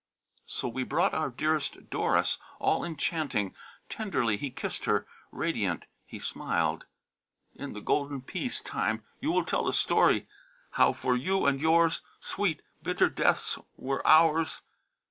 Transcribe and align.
So 0.47 0.67
we 0.67 0.81
brought 0.83 1.13
our 1.13 1.29
dearest, 1.29 1.91
Doris 1.91 2.39
all 2.57 2.83
enchanting; 2.83 3.53
Tenderly 3.87 4.35
he 4.35 4.49
kissed 4.49 4.85
her; 4.85 5.05
radiant 5.31 5.85
he 6.07 6.17
smiled. 6.17 6.85
"In 7.53 7.73
the 7.73 7.81
golden 7.81 8.23
peace 8.23 8.61
time 8.61 9.03
you 9.19 9.31
will 9.31 9.45
tell 9.45 9.63
the 9.63 9.73
story 9.73 10.27
How 10.71 10.91
for 10.91 11.15
you 11.15 11.45
and 11.45 11.61
yours, 11.61 12.01
sweet, 12.19 12.63
bitter 12.81 13.09
deaths 13.09 13.59
were 13.77 14.01
ours. 14.07 14.63